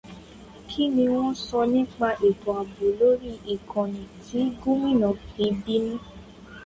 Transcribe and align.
Kí 0.69 0.83
ni 0.95 1.03
wọ́n 1.13 1.31
sọ 1.45 1.59
nípa 1.73 2.07
ètò 2.27 2.49
ààbò 2.61 2.87
lórí 2.99 3.31
ìkànnì 3.53 4.03
tí 4.25 4.39
Gómìnà 4.61 5.07
fí 5.29 5.45
bínú? 5.63 5.93